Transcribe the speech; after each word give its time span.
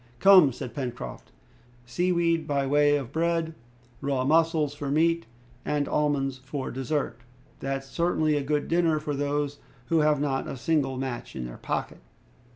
"Come," 0.17 0.51
said 0.51 0.73
Pencroft, 0.73 1.31
"sea 1.85 2.11
weed 2.11 2.47
by 2.47 2.65
way 2.65 2.95
of 2.97 3.11
bread, 3.11 3.53
raw 4.01 4.25
mussels 4.25 4.73
for 4.73 4.89
meat, 4.89 5.27
and 5.63 5.87
almonds 5.87 6.39
for 6.39 6.71
dessert, 6.71 7.19
that's 7.59 7.85
certainly 7.85 8.35
a 8.35 8.41
good 8.41 8.67
dinner 8.67 8.99
for 8.99 9.13
those 9.15 9.59
who 9.89 9.99
have 9.99 10.19
not 10.19 10.47
a 10.47 10.57
single 10.57 10.97
match 10.97 11.35
in 11.35 11.45
their 11.45 11.57
pocket!" 11.59 12.01